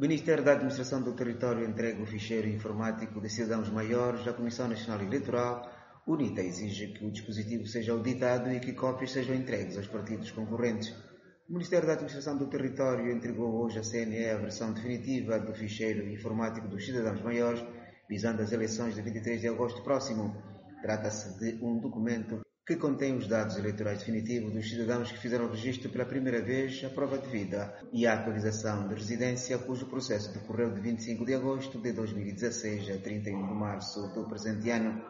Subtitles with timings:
[0.00, 4.66] O Ministério da Administração do Território entrega o ficheiro informático de cidadãos maiores à Comissão
[4.66, 5.70] Nacional Eleitoral.
[6.06, 10.88] UNITA exige que o dispositivo seja auditado e que cópias sejam entregues aos partidos concorrentes.
[11.46, 16.08] O Ministério da Administração do Território entregou hoje à CNE a versão definitiva do ficheiro
[16.08, 17.62] informático dos cidadãos maiores,
[18.08, 20.34] visando as eleições de 23 de agosto próximo.
[20.80, 22.40] Trata-se de um documento
[22.70, 26.88] que contém os dados eleitorais definitivos dos cidadãos que fizeram registro pela primeira vez, a
[26.88, 31.80] prova de vida e a atualização de residência, cujo processo decorreu de 25 de agosto
[31.80, 35.04] de 2016 a 31 de março do presente ano.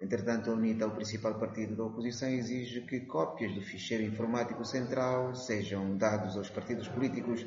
[0.00, 5.34] Entretanto, a UNITA, o principal partido da oposição, exige que cópias do ficheiro informático central
[5.34, 7.44] sejam dados aos partidos políticos.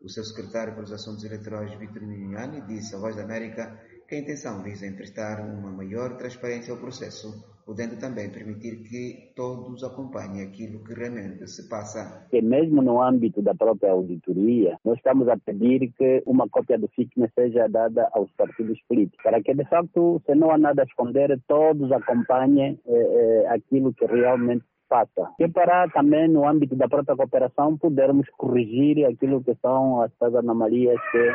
[0.00, 3.76] O seu secretário para os Assuntos Eleitorais, Vitor Mignani, disse à Voz da América
[4.12, 7.32] que a intenção visa emprestar uma maior transparência ao processo
[7.64, 12.26] podendo também permitir que todos acompanhem aquilo que realmente se passa.
[12.30, 16.88] E mesmo no âmbito da própria auditoria, nós estamos a pedir que uma cópia do
[16.88, 20.84] FICNE seja dada aos partidos políticos, para que de facto, se não há nada a
[20.84, 25.32] esconder, todos acompanhem eh, eh, aquilo que realmente passa.
[25.38, 31.00] E para também no âmbito da própria cooperação podermos corrigir aquilo que são as anomalias
[31.10, 31.32] que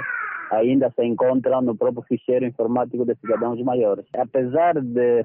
[0.52, 4.06] ainda se encontram no próprio ficheiro informático de cidadãos maiores.
[4.16, 5.24] Apesar de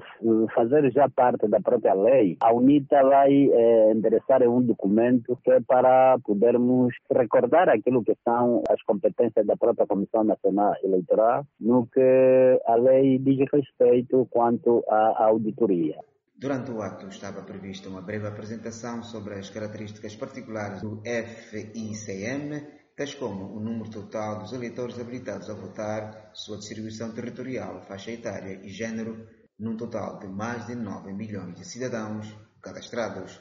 [0.53, 5.59] fazer já parte da própria lei, a UNITA vai eh, endereçar um documento que é
[5.61, 12.59] para podermos recordar aquilo que são as competências da própria Comissão Nacional Eleitoral no que
[12.65, 15.97] a lei diz respeito quanto à auditoria.
[16.35, 23.13] Durante o ato estava prevista uma breve apresentação sobre as características particulares do FICM tais
[23.15, 28.69] como o número total dos eleitores habilitados a votar, sua distribuição territorial, faixa etária e
[28.69, 29.27] género,
[29.57, 33.39] num total de mais de 9 milhões de cidadãos cadastrados.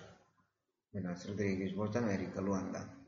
[0.92, 3.01] Venâncio Rodrigues, Voz da América, Luanda.